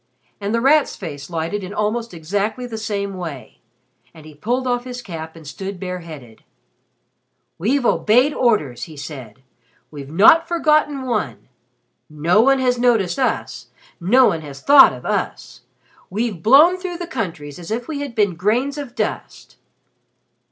[0.39, 3.59] And The Rat's face lighted in almost exactly the same way.
[4.15, 6.43] And he pulled off his cap and stood bare headed.
[7.59, 9.43] "We've obeyed orders," he said.
[9.91, 11.49] "We've not forgotten one.
[12.09, 13.67] No one has noticed us,
[13.99, 15.61] no one has thought of us.
[16.09, 19.57] We've blown through the countries as if we had been grains of dust."